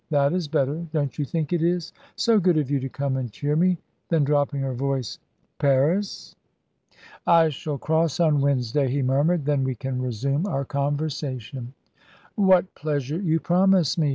"That 0.09 0.33
is 0.33 0.47
better! 0.47 0.87
Don't 0.93 1.19
you 1.19 1.25
think 1.25 1.53
it 1.53 1.61
is? 1.61 1.93
So 2.15 2.39
good 2.39 2.57
of 2.57 2.71
you 2.71 2.79
to 2.79 2.89
come 2.89 3.17
and 3.17 3.31
cheer 3.31 3.55
me!" 3.55 3.77
Then, 4.09 4.23
dropping 4.23 4.61
her 4.61 4.73
voice, 4.73 5.19
"Paris?" 5.59 6.35
"I 7.27 7.49
shall 7.49 7.77
cross 7.77 8.19
on 8.19 8.41
Wednesday," 8.41 8.89
he 8.89 9.03
murmured; 9.03 9.45
"then 9.45 9.63
we 9.63 9.75
can 9.75 10.01
resume 10.01 10.47
our 10.47 10.65
conversation." 10.65 11.75
"What 12.33 12.73
pleasure 12.73 13.21
you 13.21 13.39
promise 13.39 13.95
me!" 13.95 14.09